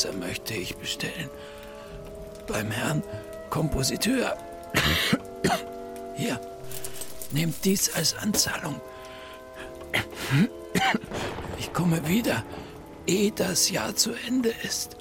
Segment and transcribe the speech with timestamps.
[0.00, 1.30] Totenmesse möchte ich bestellen.
[2.46, 3.02] Beim Herrn
[3.50, 4.36] Kompositeur.
[6.16, 6.40] Hier,
[7.30, 8.80] nehmt dies als Anzahlung.
[11.58, 12.44] Ich komme wieder,
[13.06, 14.96] ehe das Jahr zu Ende ist.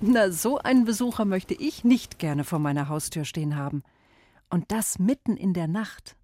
[0.00, 3.84] Na, so einen Besucher möchte ich nicht gerne vor meiner Haustür stehen haben.
[4.52, 6.14] Und das mitten in der Nacht.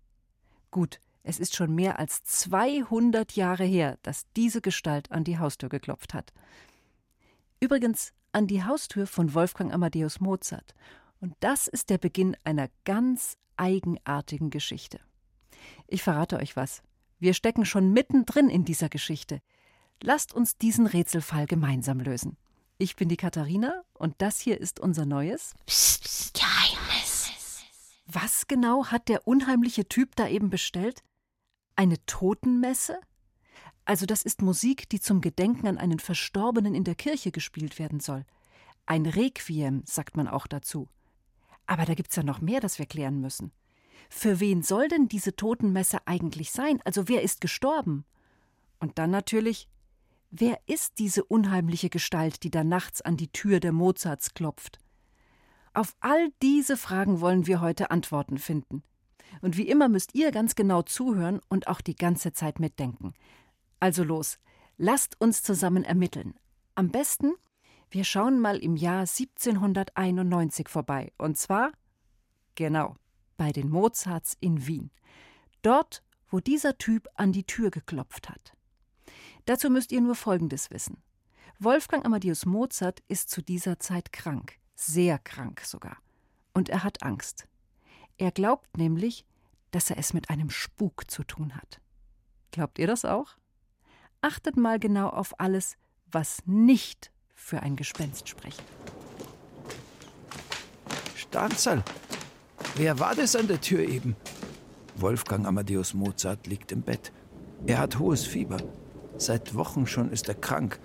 [0.70, 5.70] Gut, es ist schon mehr als 200 Jahre her, dass diese Gestalt an die Haustür
[5.70, 6.34] geklopft hat.
[7.58, 10.74] Übrigens an die Haustür von Wolfgang Amadeus Mozart.
[11.22, 15.00] Und das ist der Beginn einer ganz eigenartigen Geschichte.
[15.86, 16.82] Ich verrate euch was.
[17.18, 19.40] Wir stecken schon mittendrin in dieser Geschichte.
[20.02, 22.36] Lasst uns diesen Rätselfall gemeinsam lösen.
[22.76, 26.77] Ich bin die Katharina und das hier ist unser neues Psst, psst, Geheimnis.
[28.20, 31.05] Was genau hat der unheimliche Typ da eben bestellt?
[31.77, 32.98] Eine Totenmesse?
[33.84, 38.00] Also das ist Musik, die zum Gedenken an einen Verstorbenen in der Kirche gespielt werden
[38.00, 38.25] soll.
[38.86, 40.88] Ein Requiem, sagt man auch dazu.
[41.66, 43.52] Aber da gibt's ja noch mehr, das wir klären müssen.
[44.10, 46.80] Für wen soll denn diese Totenmesse eigentlich sein?
[46.84, 48.05] Also wer ist gestorben?
[48.80, 49.69] Und dann natürlich,
[50.30, 54.80] wer ist diese unheimliche Gestalt, die da nachts an die Tür der Mozarts klopft?
[55.78, 58.82] Auf all diese Fragen wollen wir heute Antworten finden.
[59.42, 63.14] Und wie immer müsst ihr ganz genau zuhören und auch die ganze Zeit mitdenken.
[63.78, 64.41] Also los,
[64.76, 66.34] lasst uns zusammen ermitteln.
[66.75, 67.32] Am besten,
[67.92, 71.12] wir schauen mal im Jahr 1791 vorbei.
[71.16, 71.70] Und zwar,
[72.56, 72.97] genau,
[73.36, 74.91] bei den Mozarts in Wien.
[75.62, 78.53] Dort, wo dieser Typ an die Tür geklopft hat.
[79.44, 81.00] Dazu müsst ihr nur Folgendes wissen.
[81.60, 85.97] Wolfgang Amadeus Mozart ist zu dieser Zeit krank, sehr krank sogar.
[86.55, 87.47] Und er hat Angst.
[88.16, 89.25] Er glaubt nämlich,
[89.71, 91.81] dass er es mit einem Spuk zu tun hat.
[92.53, 93.37] Glaubt ihr das auch?
[94.21, 95.77] Achtet mal genau auf alles,
[96.11, 98.62] was nicht für ein Gespenst spricht.
[101.15, 101.84] Stanzerl,
[102.77, 104.16] wer war das an der Tür eben?
[104.97, 107.12] Wolfgang Amadeus Mozart liegt im Bett.
[107.66, 108.59] Er hat hohes Fieber.
[109.16, 110.81] Seit Wochen schon ist er krank.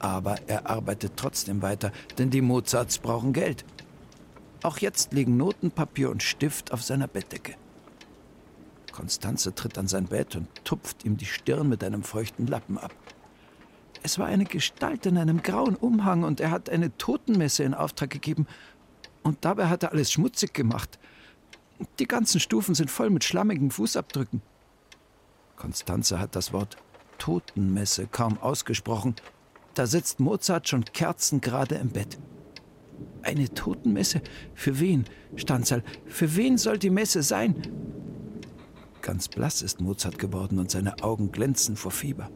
[0.00, 3.64] Aber er arbeitet trotzdem weiter, denn die Mozarts brauchen Geld.
[4.62, 7.54] Auch jetzt liegen Notenpapier und Stift auf seiner Bettdecke.
[8.92, 12.92] Konstanze tritt an sein Bett und tupft ihm die Stirn mit einem feuchten Lappen ab.
[14.02, 18.10] Es war eine Gestalt in einem grauen Umhang und er hat eine Totenmesse in Auftrag
[18.10, 18.46] gegeben.
[19.22, 20.98] Und dabei hat er alles schmutzig gemacht.
[21.98, 24.42] Die ganzen Stufen sind voll mit schlammigen Fußabdrücken.
[25.56, 26.76] Konstanze hat das Wort
[27.18, 29.14] Totenmesse kaum ausgesprochen.
[29.74, 32.18] Da sitzt Mozart schon kerzengerade im Bett.
[33.22, 34.22] Eine Totenmesse?
[34.54, 35.04] Für wen,
[35.36, 35.82] Stanzal?
[36.06, 37.54] Für wen soll die Messe sein?
[39.02, 42.30] Ganz blass ist Mozart geworden und seine Augen glänzen vor Fieber.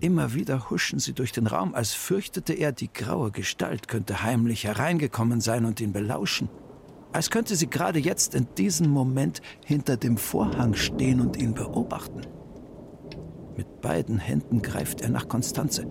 [0.00, 4.64] Immer wieder huschen sie durch den Raum, als fürchtete er, die graue Gestalt könnte heimlich
[4.64, 6.48] hereingekommen sein und ihn belauschen.
[7.12, 12.22] Als könnte sie gerade jetzt in diesem Moment hinter dem Vorhang stehen und ihn beobachten.
[13.56, 15.86] Mit beiden Händen greift er nach Konstanze.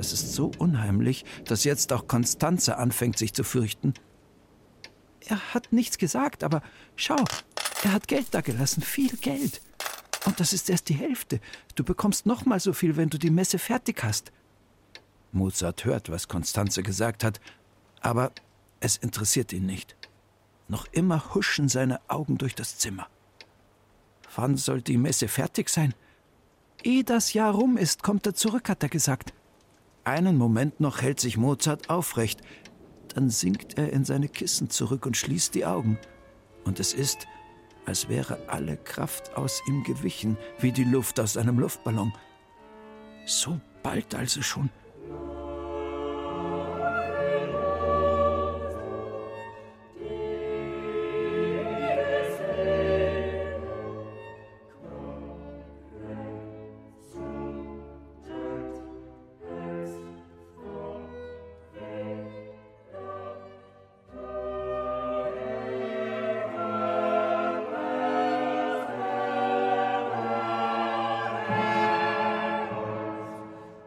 [0.00, 3.92] Das ist so unheimlich, dass jetzt auch Konstanze anfängt, sich zu fürchten.
[5.26, 6.62] Er hat nichts gesagt, aber
[6.96, 7.22] schau,
[7.84, 9.60] er hat Geld dagelassen, viel Geld.
[10.24, 11.38] Und das ist erst die Hälfte.
[11.74, 14.32] Du bekommst noch mal so viel, wenn du die Messe fertig hast.
[15.32, 17.38] Mozart hört, was Konstanze gesagt hat,
[18.00, 18.32] aber
[18.80, 19.96] es interessiert ihn nicht.
[20.66, 23.06] Noch immer huschen seine Augen durch das Zimmer.
[24.34, 25.92] Wann soll die Messe fertig sein?
[26.82, 29.34] Ehe das Jahr rum ist, kommt er zurück, hat er gesagt.
[30.04, 32.40] Einen Moment noch hält sich Mozart aufrecht,
[33.14, 35.98] dann sinkt er in seine Kissen zurück und schließt die Augen.
[36.64, 37.26] Und es ist,
[37.86, 42.12] als wäre alle Kraft aus ihm gewichen, wie die Luft aus einem Luftballon.
[43.26, 44.70] So bald also schon.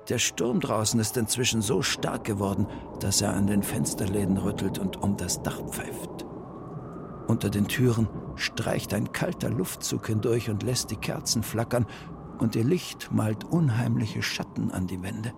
[0.10, 2.68] Der Sturm draußen ist inzwischen so stark geworden,
[3.00, 6.26] dass er an den Fensterläden rüttelt und um das Dach pfeift.
[7.28, 11.86] Unter den Türen streicht ein kalter Luftzug hindurch und lässt die Kerzen flackern,
[12.40, 15.34] und ihr Licht malt unheimliche Schatten an die Wände.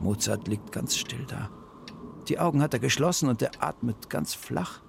[0.00, 1.50] Mozart liegt ganz still da.
[2.28, 4.80] Die Augen hat er geschlossen und er atmet ganz flach.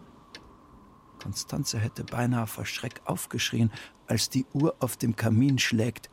[1.21, 3.71] Konstanze hätte beinahe vor Schreck aufgeschrien,
[4.07, 6.09] als die Uhr auf dem Kamin schlägt.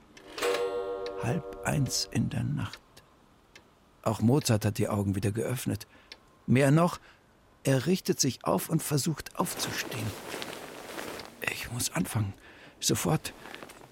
[1.23, 2.81] Halb eins in der Nacht.
[4.03, 5.87] Auch Mozart hat die Augen wieder geöffnet.
[6.47, 7.01] Mehr noch,
[7.65, 10.07] er richtet sich auf und versucht aufzustehen.
[11.51, 12.33] Ich muss anfangen.
[12.81, 13.35] Sofort.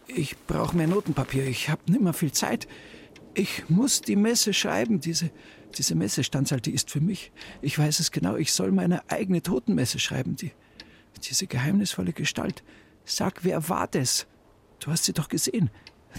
[0.06, 1.44] Ich brauche mehr Notenpapier.
[1.46, 2.69] Ich habe nimmer viel Zeit.
[3.34, 5.00] Ich muss die Messe schreiben.
[5.00, 5.31] Diese,
[5.76, 7.32] diese Messestandszahl, die ist für mich.
[7.61, 8.37] Ich weiß es genau.
[8.37, 10.37] Ich soll meine eigene Totenmesse schreiben.
[10.37, 10.52] Die,
[11.22, 12.62] diese geheimnisvolle Gestalt.
[13.05, 14.26] Sag, wer war das?
[14.79, 15.70] Du hast sie doch gesehen.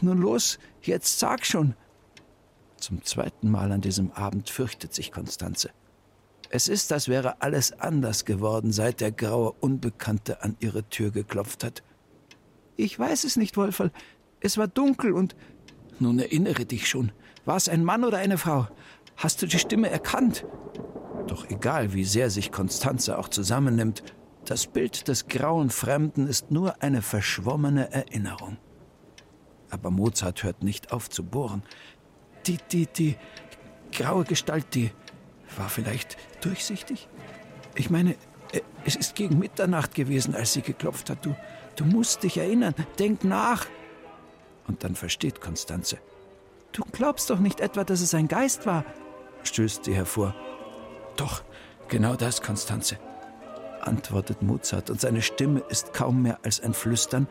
[0.01, 1.75] Nun los, jetzt sag schon.
[2.77, 5.71] Zum zweiten Mal an diesem Abend fürchtet sich Konstanze.
[6.49, 11.63] Es ist, als wäre alles anders geworden, seit der graue Unbekannte an ihre Tür geklopft
[11.63, 11.83] hat.
[12.77, 13.91] Ich weiß es nicht, Wolferl.
[14.39, 15.35] Es war dunkel und.
[15.99, 17.11] Nun erinnere dich schon.
[17.43, 18.67] War es ein Mann oder eine Frau?
[19.17, 20.45] Hast du die Stimme erkannt?
[21.25, 24.03] Doch egal, wie sehr sich Konstanze auch zusammennimmt,
[24.45, 28.57] das Bild des grauen Fremden ist nur eine verschwommene Erinnerung.
[29.69, 31.63] Aber Mozart hört nicht auf zu bohren.
[32.45, 33.15] Die, die, die
[33.91, 34.91] graue Gestalt, die
[35.57, 37.07] war vielleicht durchsichtig?
[37.75, 38.11] Ich meine,
[38.51, 41.25] äh, es ist gegen Mitternacht gewesen, als sie geklopft hat.
[41.25, 41.35] Du,
[41.77, 42.73] Du musst dich erinnern.
[42.99, 43.65] Denk nach.
[44.67, 45.99] Und dann versteht Konstanze.
[46.73, 48.83] Du glaubst doch nicht etwa, dass es ein Geist war,
[49.43, 50.35] stößt sie hervor.
[51.15, 51.43] Doch,
[51.87, 52.99] genau das, Konstanze,
[53.81, 57.27] antwortet Mozart, und seine Stimme ist kaum mehr als ein Flüstern.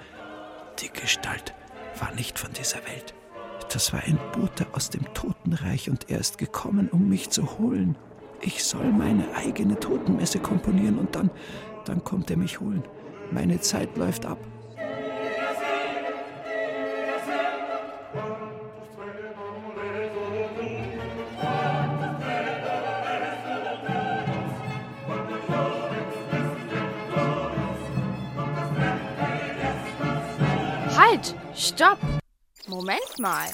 [0.81, 1.55] Die Gestalt
[2.01, 3.15] war nicht von dieser Welt.
[3.73, 7.97] Das war ein Bote aus dem Totenreich, und er ist gekommen, um mich zu holen.
[8.41, 11.31] Ich soll meine eigene Totenmesse komponieren, und dann,
[11.85, 12.85] dann kommt er mich holen.
[13.33, 14.39] Meine Zeit läuft ab.
[31.77, 31.99] Stopp!
[32.69, 33.51] Moment mal.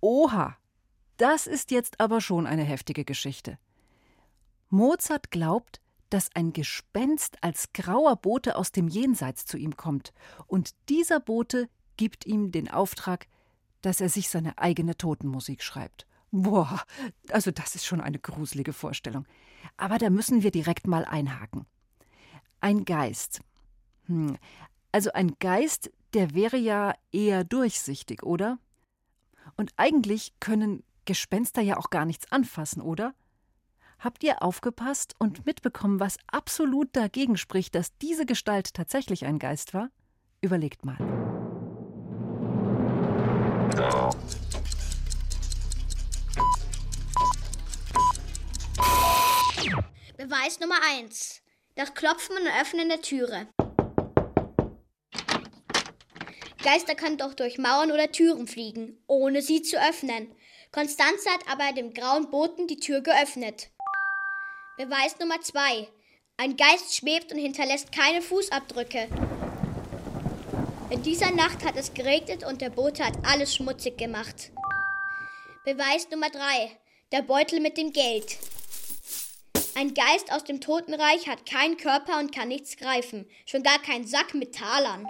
[0.00, 0.56] Oha,
[1.18, 3.58] das ist jetzt aber schon eine heftige Geschichte.
[4.70, 10.14] Mozart glaubt, dass ein Gespenst als grauer Bote aus dem Jenseits zu ihm kommt,
[10.46, 11.68] und dieser Bote
[11.98, 13.26] gibt ihm den Auftrag,
[13.82, 16.06] dass er sich seine eigene Totenmusik schreibt.
[16.30, 16.82] Boah,
[17.28, 19.26] also das ist schon eine gruselige Vorstellung.
[19.76, 21.66] Aber da müssen wir direkt mal einhaken.
[22.62, 23.42] Ein Geist.
[24.06, 24.38] Hm.
[24.90, 28.58] Also ein Geist, der wäre ja eher durchsichtig, oder?
[29.56, 33.14] Und eigentlich können Gespenster ja auch gar nichts anfassen, oder?
[33.98, 39.74] Habt ihr aufgepasst und mitbekommen, was absolut dagegen spricht, dass diese Gestalt tatsächlich ein Geist
[39.74, 39.90] war?
[40.40, 40.96] Überlegt mal.
[50.16, 51.42] Beweis Nummer 1.
[51.74, 53.48] Das Klopfen und Öffnen der Türe.
[56.62, 60.34] Geister können doch durch Mauern oder Türen fliegen, ohne sie zu öffnen.
[60.72, 63.70] Konstanze hat aber dem grauen Boten die Tür geöffnet.
[64.76, 65.88] Beweis Nummer 2.
[66.36, 69.08] Ein Geist schwebt und hinterlässt keine Fußabdrücke.
[70.90, 74.50] In dieser Nacht hat es geregnet und der Bote hat alles schmutzig gemacht.
[75.64, 76.70] Beweis Nummer 3.
[77.12, 78.36] Der Beutel mit dem Geld.
[79.74, 84.06] Ein Geist aus dem Totenreich hat keinen Körper und kann nichts greifen, schon gar keinen
[84.06, 85.06] Sack mit Talern.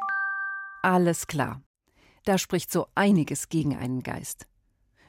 [0.82, 1.62] Alles klar.
[2.24, 4.46] Da spricht so einiges gegen einen Geist.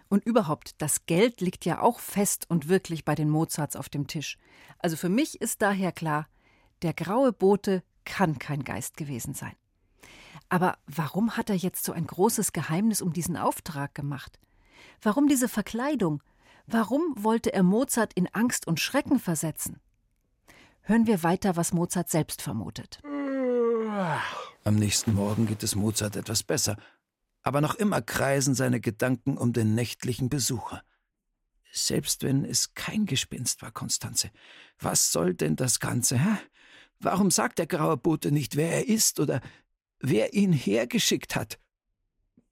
[0.10, 4.08] Und überhaupt, das Geld liegt ja auch fest und wirklich bei den Mozarts auf dem
[4.08, 4.38] Tisch.
[4.80, 6.28] Also für mich ist daher klar,
[6.82, 9.54] der graue Bote kann kein Geist gewesen sein.
[10.50, 14.40] Aber warum hat er jetzt so ein großes Geheimnis um diesen Auftrag gemacht?
[15.02, 16.24] Warum diese Verkleidung?
[16.66, 19.80] Warum wollte er Mozart in Angst und Schrecken versetzen?
[20.82, 23.00] Hören wir weiter, was Mozart selbst vermutet.
[24.64, 26.78] Am nächsten Morgen geht es Mozart etwas besser
[27.44, 30.84] aber noch immer kreisen seine Gedanken um den nächtlichen Besucher.
[31.72, 34.32] Selbst wenn es kein Gespinst war, Konstanze,
[34.80, 36.38] was soll denn das Ganze, hä?
[37.00, 39.42] Warum sagt der graue Bote nicht, wer er ist oder
[40.00, 41.60] wer ihn hergeschickt hat?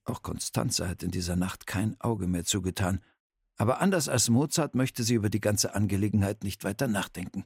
[0.06, 3.02] Auch Konstanze hat in dieser Nacht kein Auge mehr zugetan,
[3.58, 7.44] aber anders als Mozart möchte sie über die ganze Angelegenheit nicht weiter nachdenken.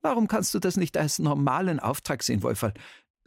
[0.00, 2.74] Warum kannst du das nicht als normalen Auftrag sehen, Wolferl?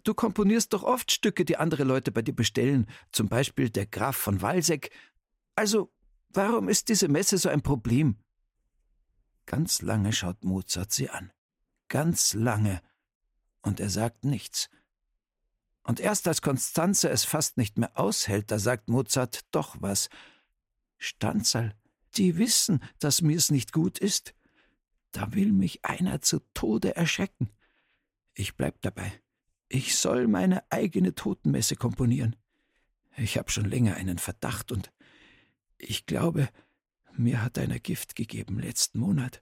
[0.07, 4.15] Du komponierst doch oft Stücke, die andere Leute bei dir bestellen, zum Beispiel der Graf
[4.15, 4.91] von Walseck.
[5.55, 5.91] Also
[6.29, 8.17] Warum ist diese Messe so ein Problem?
[9.45, 11.31] Ganz lange schaut Mozart sie an.
[11.87, 12.81] Ganz lange.
[13.61, 14.69] Und er sagt nichts.
[15.83, 20.09] Und erst als Konstanze es fast nicht mehr aushält, da sagt Mozart doch was.
[20.97, 21.75] Stanzal,
[22.17, 24.35] die wissen, dass mir's nicht gut ist.
[25.11, 27.49] Da will mich einer zu Tode erschrecken.
[28.33, 29.21] Ich bleib dabei.
[29.69, 32.35] Ich soll meine eigene Totenmesse komponieren.
[33.17, 34.91] Ich hab schon länger einen Verdacht und
[35.77, 36.49] ich glaube,
[37.13, 39.41] mir hat einer Gift gegeben letzten Monat.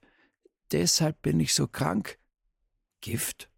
[0.71, 2.17] Deshalb bin ich so krank.
[3.01, 3.49] Gift?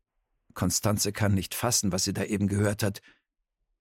[0.54, 3.02] Konstanze kann nicht fassen, was sie da eben gehört hat.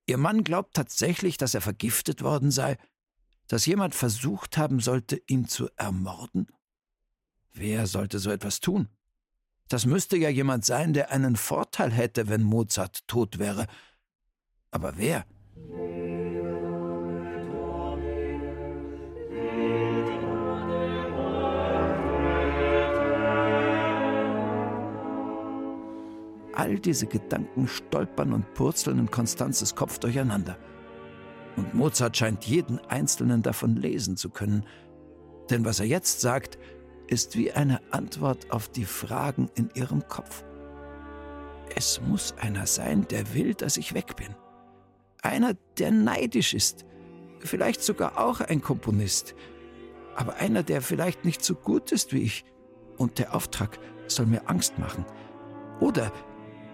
[0.06, 2.76] Ihr Mann glaubt tatsächlich, dass er vergiftet worden sei,
[3.48, 6.48] dass jemand versucht haben sollte, ihn zu ermorden?
[7.52, 8.88] Wer sollte so etwas tun?
[9.68, 13.66] Das müsste ja jemand sein, der einen Vorteil hätte, wenn Mozart tot wäre.
[14.70, 15.24] Aber wer?
[26.52, 30.56] All diese Gedanken stolpern und purzeln in Konstanzes Kopf durcheinander.
[31.56, 34.64] Und Mozart scheint jeden einzelnen davon lesen zu können.
[35.50, 36.58] Denn was er jetzt sagt,
[37.08, 40.44] ist wie eine Antwort auf die Fragen in ihrem Kopf.
[41.74, 44.34] Es muss einer sein, der will, dass ich weg bin.
[45.22, 46.84] Einer, der neidisch ist.
[47.40, 49.34] Vielleicht sogar auch ein Komponist.
[50.14, 52.44] Aber einer, der vielleicht nicht so gut ist wie ich.
[52.96, 55.04] Und der Auftrag soll mir Angst machen.
[55.80, 56.12] Oder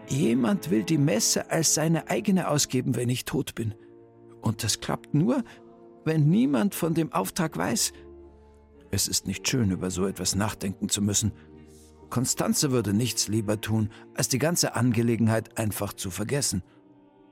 [0.09, 3.75] jemand will die Messe als seine eigene ausgeben, wenn ich tot bin.
[4.41, 5.43] Und das klappt nur,
[6.05, 7.93] wenn niemand von dem Auftrag weiß.
[8.95, 11.33] Es ist nicht schön, über so etwas nachdenken zu müssen.
[12.11, 16.63] Konstanze würde nichts lieber tun, als die ganze Angelegenheit einfach zu vergessen.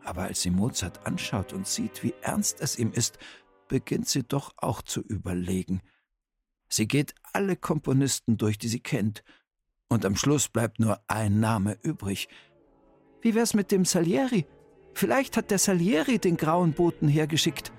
[0.03, 3.19] Aber als sie Mozart anschaut und sieht, wie ernst es ihm ist,
[3.69, 5.83] beginnt sie doch auch zu überlegen.
[6.71, 9.23] Sie geht alle Komponisten durch, die sie kennt,
[9.91, 12.29] und am Schluss bleibt nur ein Name übrig.
[13.21, 14.47] Wie wär's mit dem Salieri?
[14.95, 17.71] Vielleicht hat der Salieri den grauen Boten hergeschickt.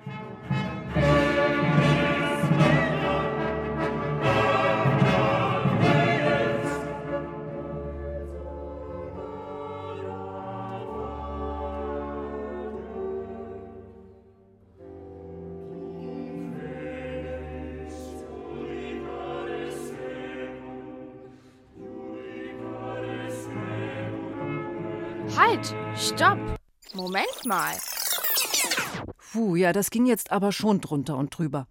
[25.37, 25.75] Halt!
[25.95, 26.37] Stopp!
[26.93, 27.73] Moment mal.
[29.31, 31.67] Puh, ja, das ging jetzt aber schon drunter und drüber.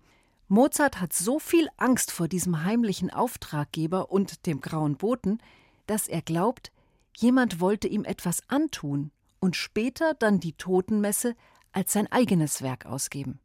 [0.49, 5.39] Mozart hat so viel Angst vor diesem heimlichen Auftraggeber und dem grauen Boten,
[5.87, 6.73] dass er glaubt,
[7.17, 11.35] jemand wollte ihm etwas antun und später dann die Totenmesse
[11.73, 13.41] als sein eigenes Werk ausgeben.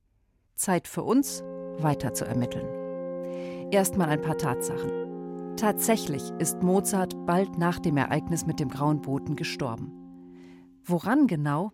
[0.55, 1.43] Zeit für uns,
[1.77, 3.72] weiter zu ermitteln.
[3.72, 5.55] Erstmal ein paar Tatsachen.
[5.57, 10.04] Tatsächlich ist Mozart bald nach dem Ereignis mit dem grauen Boten gestorben.
[10.87, 11.71] Woran genau?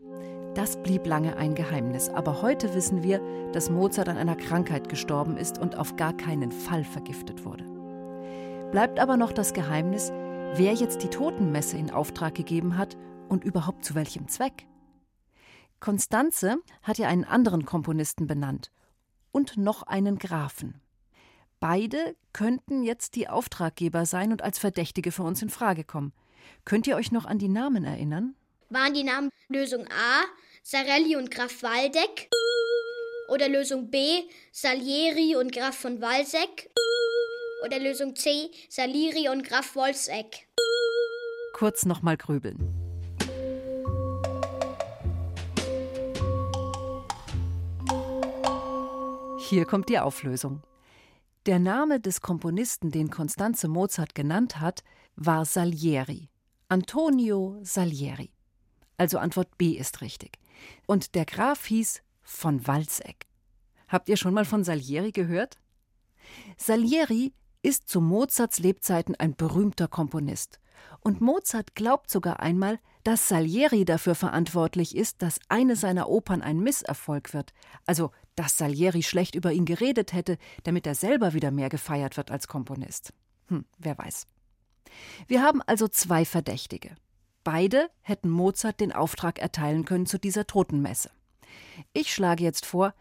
[0.56, 3.20] Das blieb lange ein Geheimnis, aber heute wissen wir,
[3.52, 7.66] dass Mozart an einer Krankheit gestorben ist und auf gar keinen Fall vergiftet wurde.
[8.72, 10.12] Bleibt aber noch das Geheimnis,
[10.56, 12.96] wer jetzt die Totenmesse in Auftrag gegeben hat
[13.28, 14.66] und überhaupt zu welchem Zweck.
[15.82, 18.72] Konstanze hat ja einen anderen Komponisten benannt
[19.34, 20.80] und noch einen Grafen.
[21.60, 26.14] Beide könnten jetzt die Auftraggeber sein und als Verdächtige für uns in Frage kommen.
[26.64, 28.36] Könnt ihr euch noch an die Namen erinnern?
[28.72, 30.24] Waren die Namen Lösung A
[30.64, 32.30] Sarelli und Graf Waldeck
[33.28, 34.22] oder Lösung B
[34.54, 36.70] Salieri und Graf von Walseck
[37.66, 40.48] oder Lösung C Salieri und Graf Wolfseck?
[41.52, 42.60] Kurz nochmal grübeln.
[49.50, 50.64] Hier kommt die Auflösung.
[51.46, 54.82] Der Name des Komponisten, den Constanze Mozart genannt hat,
[55.18, 56.30] war Salieri.
[56.70, 58.32] Antonio Salieri.
[59.02, 60.38] Also Antwort B ist richtig.
[60.86, 63.26] Und der Graf hieß von Walseck.
[63.88, 65.58] Habt ihr schon mal von Salieri gehört?
[66.56, 70.60] Salieri ist zu Mozarts Lebzeiten ein berühmter Komponist.
[71.00, 76.60] Und Mozart glaubt sogar einmal, dass Salieri dafür verantwortlich ist, dass eine seiner Opern ein
[76.60, 77.54] Misserfolg wird.
[77.88, 82.30] Also, dass Salieri schlecht über ihn geredet hätte, damit er selber wieder mehr gefeiert wird
[82.30, 83.14] als Komponist.
[83.48, 84.28] Hm, wer weiß.
[85.26, 86.96] Wir haben also zwei Verdächtige.
[87.44, 91.10] Beide hätten Mozart den Auftrag erteilen können zu dieser Totenmesse.
[91.94, 92.94] Ich schlage jetzt vor,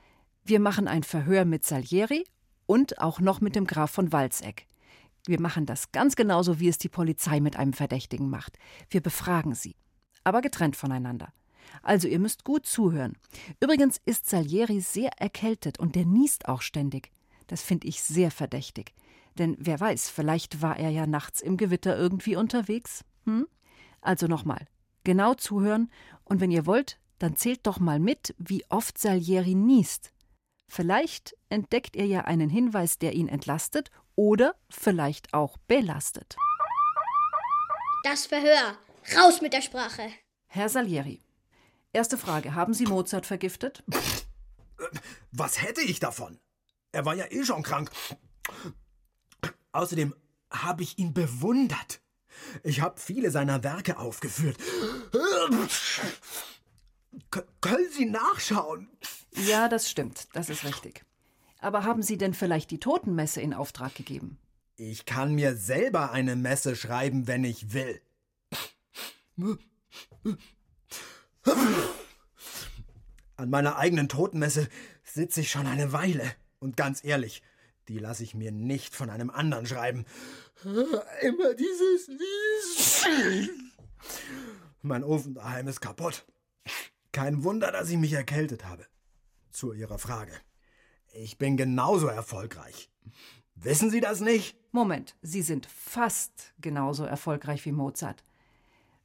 [0.44, 2.24] wir machen ein Verhör mit Salieri
[2.66, 4.66] und auch noch mit dem Graf von Walseck.
[5.26, 8.58] Wir machen das ganz genauso, wie es die Polizei mit einem Verdächtigen macht.
[8.88, 9.76] Wir befragen sie,
[10.24, 11.32] aber getrennt voneinander.
[11.82, 13.16] Also ihr müsst gut zuhören.
[13.60, 17.10] Übrigens ist Salieri sehr erkältet und der niest auch ständig.
[17.46, 18.94] Das finde ich sehr verdächtig.
[19.38, 23.04] Denn wer weiß, vielleicht war er ja nachts im Gewitter irgendwie unterwegs.
[23.24, 23.46] Hm?
[24.00, 24.66] Also nochmal,
[25.04, 25.90] genau zuhören
[26.24, 30.12] und wenn ihr wollt, dann zählt doch mal mit, wie oft Salieri niest.
[30.68, 36.36] Vielleicht entdeckt ihr ja einen Hinweis, der ihn entlastet oder vielleicht auch belastet.
[38.04, 38.78] Das Verhör.
[39.16, 40.10] Raus mit der Sprache.
[40.46, 41.20] Herr Salieri,
[41.92, 42.54] erste Frage.
[42.54, 43.82] Haben Sie Mozart vergiftet?
[45.32, 46.38] Was hätte ich davon?
[46.92, 47.90] Er war ja eh schon krank.
[49.72, 50.14] Außerdem
[50.50, 52.00] habe ich ihn bewundert.
[52.62, 54.56] Ich habe viele seiner Werke aufgeführt.
[57.30, 58.88] K können Sie nachschauen?
[59.46, 60.28] Ja, das stimmt.
[60.32, 61.04] Das ist richtig.
[61.60, 64.38] Aber haben Sie denn vielleicht die Totenmesse in Auftrag gegeben?
[64.76, 68.00] Ich kann mir selber eine Messe schreiben, wenn ich will.
[73.36, 74.68] An meiner eigenen Totenmesse
[75.04, 76.24] sitze ich schon eine Weile.
[76.60, 77.42] Und ganz ehrlich,
[77.90, 80.04] die lasse ich mir nicht von einem anderen schreiben.
[81.22, 83.50] Immer dieses Lied.
[84.80, 86.24] Mein Ofen daheim ist kaputt.
[87.10, 88.86] Kein Wunder, dass ich mich erkältet habe.
[89.50, 90.32] Zu Ihrer Frage.
[91.12, 92.88] Ich bin genauso erfolgreich.
[93.56, 94.56] Wissen Sie das nicht?
[94.70, 98.22] Moment, Sie sind fast genauso erfolgreich wie Mozart.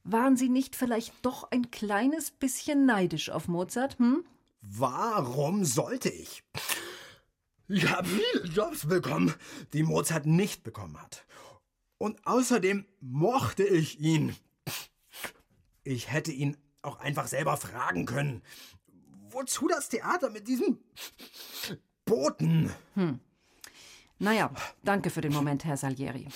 [0.04, 4.24] Waren Sie nicht vielleicht doch ein kleines bisschen neidisch auf Mozart, hm?
[4.60, 6.44] Warum sollte ich?
[7.68, 9.34] Ich habe viele Jobs bekommen,
[9.72, 11.26] die Mozart nicht bekommen hat.
[11.98, 14.36] Und außerdem mochte ich ihn.
[15.82, 18.42] Ich hätte ihn auch einfach selber fragen können.
[19.30, 20.78] Wozu das Theater mit diesem
[22.04, 22.72] Boten?
[22.94, 23.20] Hm.
[24.18, 24.50] Naja,
[24.82, 26.28] danke für den Moment, Herr Salieri.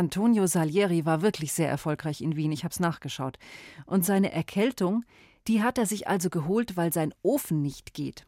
[0.00, 3.38] Antonio Salieri war wirklich sehr erfolgreich in Wien, ich hab's nachgeschaut.
[3.84, 5.04] Und seine Erkältung,
[5.46, 8.26] die hat er sich also geholt, weil sein Ofen nicht geht.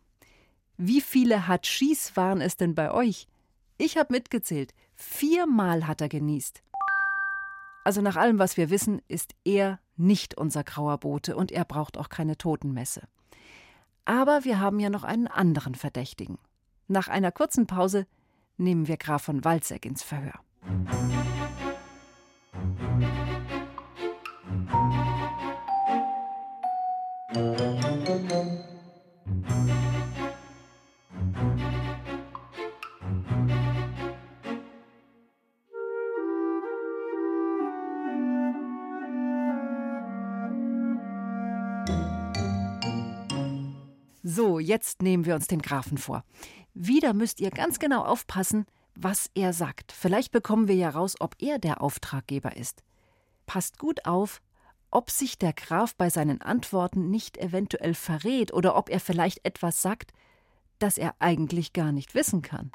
[0.77, 3.27] Wie viele Hatschis waren es denn bei euch?
[3.79, 4.75] Ich hab mitgezählt.
[4.95, 6.63] Viermal hat er genießt.
[7.85, 11.97] Also nach allem, was wir wissen, ist er nicht unser grauer Bote und er braucht
[11.97, 13.09] auch keine Totenmesse.
[14.05, 16.39] Aber wir haben ja noch einen anderen Verdächtigen.
[16.87, 18.07] Nach einer kurzen Pause
[18.59, 20.39] nehmen wir Graf von Walzeck ins Verhör.
[27.35, 27.38] So,
[44.59, 46.25] jetzt nehmen wir uns den Grafen vor.
[46.75, 49.92] Wieder müsst ihr ganz genau aufpassen, was er sagt.
[49.92, 52.83] Vielleicht bekommen wir ja raus, ob er der Auftraggeber ist.
[53.47, 54.42] Passt gut auf,
[54.93, 59.83] ob sich der Graf bei seinen Antworten nicht eventuell verrät oder ob er vielleicht etwas
[59.83, 60.13] sagt,
[60.79, 62.71] das er eigentlich gar nicht wissen kann.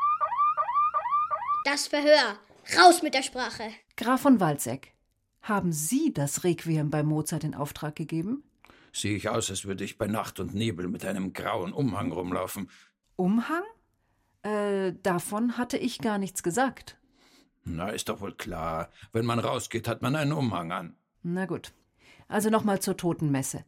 [1.63, 2.37] Das Verhör.
[2.77, 3.63] Raus mit der Sprache.
[3.95, 4.93] Graf von Walzeck,
[5.41, 8.43] haben Sie das Requiem bei Mozart in Auftrag gegeben?
[8.91, 12.69] Sehe ich aus, als würde ich bei Nacht und Nebel mit einem grauen Umhang rumlaufen.
[13.15, 13.63] Umhang?
[14.43, 16.97] Äh, davon hatte ich gar nichts gesagt.
[17.63, 18.89] Na, ist doch wohl klar.
[19.11, 20.95] Wenn man rausgeht, hat man einen Umhang an.
[21.23, 21.73] Na gut.
[22.27, 23.63] Also nochmal zur Totenmesse.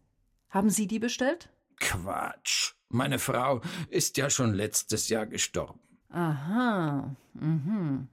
[0.49, 1.49] Haben Sie die bestellt?
[1.79, 2.73] Quatsch.
[2.89, 5.79] Meine Frau ist ja schon letztes Jahr gestorben.
[6.09, 7.15] Aha.
[7.33, 8.07] Mhm.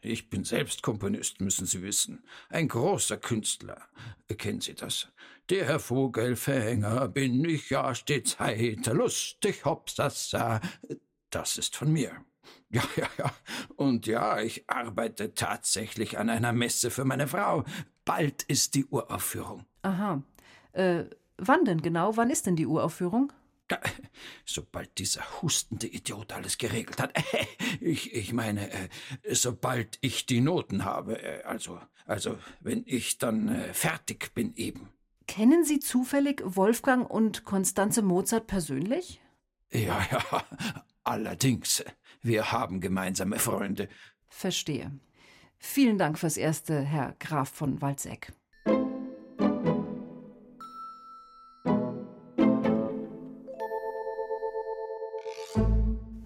[0.00, 2.22] Ich bin selbst Komponist, müssen Sie wissen.
[2.50, 3.88] Ein großer Künstler.
[4.36, 5.08] Kennen Sie das?
[5.50, 10.60] Der Herr Vogelfänger bin ich ja stets heiter, lustig, hopsasa.
[11.30, 12.12] Das ist von mir.
[12.70, 13.32] Ja, ja, ja.
[13.78, 17.62] Und ja, ich arbeite tatsächlich an einer Messe für meine Frau.
[18.04, 19.66] Bald ist die Uraufführung.
[19.82, 20.20] Aha.
[20.72, 21.04] Äh,
[21.36, 22.16] wann denn genau?
[22.16, 23.32] Wann ist denn die Uraufführung?
[24.44, 27.12] Sobald dieser hustende Idiot alles geregelt hat.
[27.80, 28.88] Ich, ich meine, äh,
[29.30, 31.22] sobald ich die Noten habe.
[31.22, 34.88] Äh, also, also, wenn ich dann äh, fertig bin eben.
[35.28, 39.20] Kennen Sie zufällig Wolfgang und Konstanze Mozart persönlich?
[39.70, 40.44] Ja, ja,
[41.04, 41.84] allerdings.
[42.22, 43.88] Wir haben gemeinsame Freunde.
[44.28, 44.92] Verstehe.
[45.58, 48.32] Vielen Dank fürs Erste, Herr Graf von Walzeck.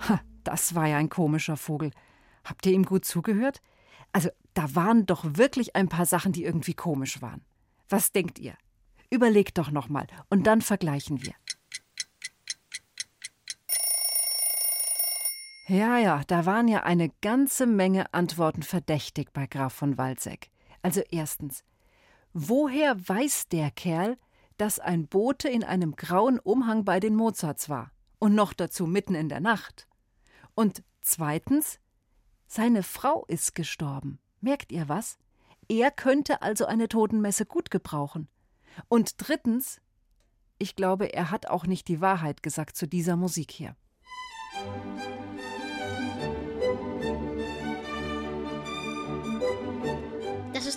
[0.08, 1.90] Ha, das war ja ein komischer Vogel.
[2.44, 3.62] Habt ihr ihm gut zugehört?
[4.12, 7.42] Also, da waren doch wirklich ein paar Sachen, die irgendwie komisch waren.
[7.88, 8.54] Was denkt ihr?
[9.10, 11.34] Überlegt doch noch mal und dann vergleichen wir.
[15.72, 20.50] Ja, ja, da waren ja eine ganze Menge Antworten verdächtig bei Graf von Walseck.
[20.82, 21.64] Also erstens,
[22.34, 24.18] woher weiß der Kerl,
[24.58, 27.90] dass ein Bote in einem grauen Umhang bei den Mozarts war?
[28.18, 29.88] Und noch dazu mitten in der Nacht.
[30.54, 31.80] Und zweitens,
[32.46, 34.18] seine Frau ist gestorben.
[34.42, 35.16] Merkt ihr was?
[35.70, 38.28] Er könnte also eine Totenmesse gut gebrauchen.
[38.88, 39.80] Und drittens,
[40.58, 43.74] ich glaube, er hat auch nicht die Wahrheit gesagt zu dieser Musik hier.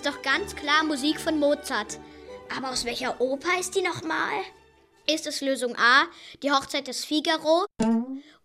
[0.06, 1.98] Doch ganz klar Musik von Mozart.
[2.56, 4.40] Aber aus welcher Oper ist die nochmal?
[5.12, 6.04] Ist es Lösung A,
[6.42, 7.66] die Hochzeit des Figaro?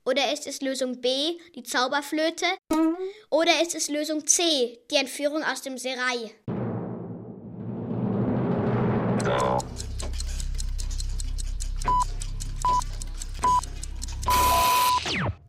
[0.03, 2.45] Oder ist es Lösung B, die Zauberflöte?
[3.29, 6.31] Oder ist es Lösung C, die Entführung aus dem Serai?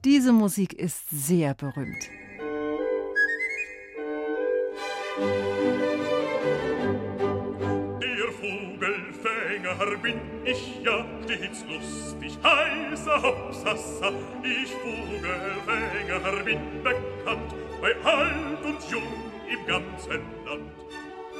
[0.04, 2.21] Diese Musik ist sehr berühmt.
[10.02, 14.12] Bin ich ja stets lustig, heißer Hopsassa.
[14.42, 19.02] Ich Vogelfänger bin bekannt, bei alt und jung
[19.48, 20.72] im ganzen Land.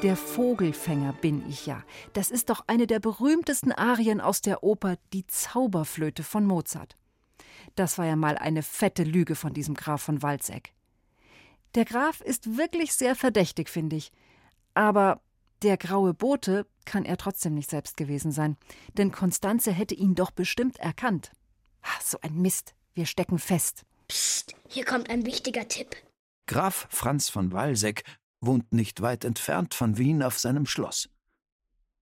[0.02, 1.82] Der Vogelfänger bin ich ja.
[2.12, 6.96] Das ist doch eine der berühmtesten Arien aus der Oper Die Zauberflöte von Mozart.
[7.76, 10.72] Das war ja mal eine fette Lüge von diesem Graf von Walzeck.
[11.74, 14.12] Der Graf ist wirklich sehr verdächtig, finde ich.
[14.74, 15.20] Aber
[15.62, 18.56] der graue Bote kann er trotzdem nicht selbst gewesen sein,
[18.96, 21.32] denn Konstanze hätte ihn doch bestimmt erkannt.
[21.82, 23.84] Ach, so ein Mist, wir stecken fest.
[24.08, 25.96] Psst, hier kommt ein wichtiger Tipp.
[26.46, 28.04] Graf Franz von Walseck
[28.40, 31.08] wohnt nicht weit entfernt von Wien auf seinem Schloss.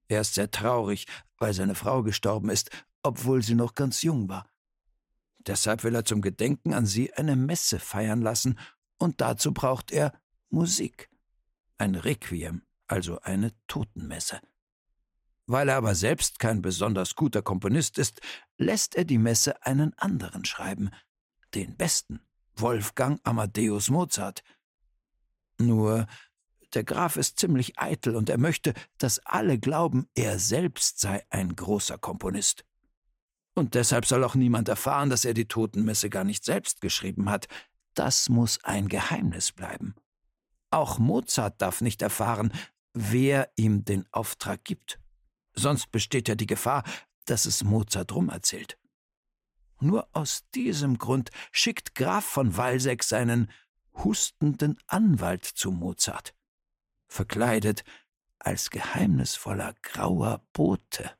[0.09, 1.07] Er ist sehr traurig,
[1.39, 2.71] weil seine Frau gestorben ist,
[3.03, 4.49] obwohl sie noch ganz jung war.
[5.47, 8.59] Deshalb will er zum Gedenken an sie eine Messe feiern lassen,
[8.99, 10.13] und dazu braucht er
[10.51, 11.09] Musik.
[11.79, 14.41] Ein Requiem, also eine Totenmesse.
[15.51, 18.21] Weil er aber selbst kein besonders guter Komponist ist,
[18.57, 20.91] lässt er die Messe einen anderen schreiben,
[21.57, 22.21] den besten,
[22.55, 24.45] Wolfgang Amadeus Mozart.
[25.59, 26.07] Nur
[26.73, 31.57] der Graf ist ziemlich eitel und er möchte, dass alle glauben, er selbst sei ein
[31.57, 32.65] großer Komponist.
[33.57, 37.49] Und deshalb soll auch niemand erfahren, dass er die Totenmesse gar nicht selbst geschrieben hat.
[37.95, 39.97] Das muss ein Geheimnis bleiben.
[40.71, 42.53] Auch Mozart darf nicht erfahren,
[42.95, 45.01] wer ihm den Auftrag gibt.
[45.55, 46.85] Sonst besteht ja die Gefahr,
[47.27, 48.79] dass es Mozart rumerzählt.
[49.81, 53.51] Nur aus diesem Grund schickt Graf von Walseck seinen
[53.95, 56.35] hustenden Anwalt zu Mozart,
[57.09, 57.85] verkleidet
[58.39, 61.11] als geheimnisvoller grauer Bote.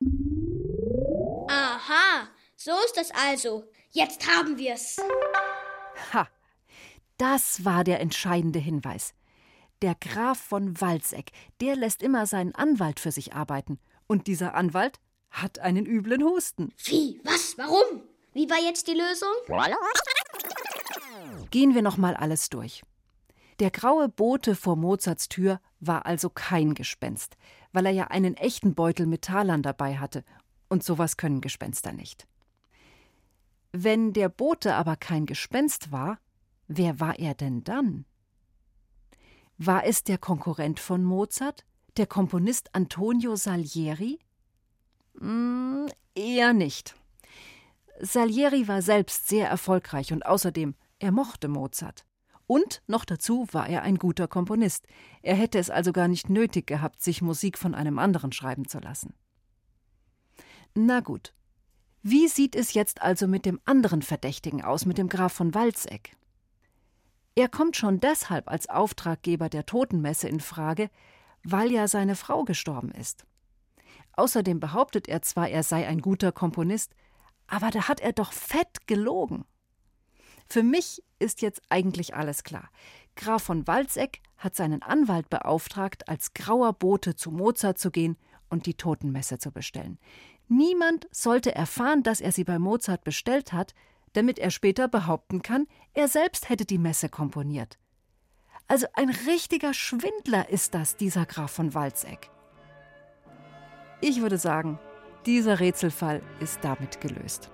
[1.49, 3.65] Aha, so ist das also.
[3.91, 4.99] Jetzt haben wir's.
[6.13, 6.29] Ha,
[7.19, 9.15] das war der entscheidende Hinweis.
[9.83, 13.79] Der Graf von Walseck, der lässt immer seinen Anwalt für sich arbeiten.
[14.11, 14.99] Und dieser Anwalt
[15.31, 16.73] hat einen üblen Husten.
[16.79, 17.21] Wie?
[17.23, 17.57] Was?
[17.57, 18.03] Warum?
[18.33, 19.29] Wie war jetzt die Lösung?
[21.53, 22.83] Gehen wir noch mal alles durch.
[23.61, 27.37] Der graue Bote vor Mozarts Tür war also kein Gespenst,
[27.71, 30.25] weil er ja einen echten Beutel mit Talern dabei hatte.
[30.69, 32.27] Und sowas können Gespenster nicht.
[33.71, 36.19] Wenn der Bote aber kein Gespenst war,
[36.67, 38.07] wer war er denn dann?
[39.57, 41.65] War es der Konkurrent von Mozart,
[41.97, 44.19] der Komponist Antonio Salieri?
[45.19, 46.95] Hm, eher nicht.
[48.01, 52.05] Salieri war selbst sehr erfolgreich und außerdem, er mochte Mozart.
[52.47, 54.87] Und noch dazu war er ein guter Komponist.
[55.23, 58.81] Er hätte es also gar nicht nötig gehabt, sich Musik von einem anderen schreiben zu
[58.81, 59.15] lassen.
[60.75, 61.33] Na gut.
[62.03, 66.17] Wie sieht es jetzt also mit dem anderen Verdächtigen aus, mit dem Graf von Walzeck?
[67.35, 70.91] Er kommt schon deshalb als Auftraggeber der Totenmesse in Frage,
[71.43, 73.25] weil ja seine Frau gestorben ist.
[74.13, 76.95] Außerdem behauptet er zwar, er sei ein guter Komponist,
[77.47, 79.45] aber da hat er doch fett gelogen.
[80.47, 82.71] Für mich ist jetzt eigentlich alles klar.
[83.17, 88.17] Graf von Walzeck hat seinen Anwalt beauftragt, als grauer Bote zu Mozart zu gehen
[88.49, 89.99] und die Totenmesse zu bestellen.
[90.49, 93.75] Niemand sollte erfahren, dass er sie bei Mozart bestellt hat,
[94.13, 97.79] damit er später behaupten kann, er selbst hätte die Messe komponiert.
[98.71, 102.31] Also ein richtiger Schwindler ist das, dieser Graf von Walzeck.
[104.01, 104.79] Ich würde sagen,
[105.27, 107.51] dieser Rätselfall ist damit gelöst.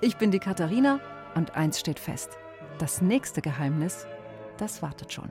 [0.00, 0.98] Ich bin die Katharina
[1.36, 2.36] und eins steht fest.
[2.80, 4.08] Das nächste Geheimnis,
[4.56, 5.30] das wartet schon.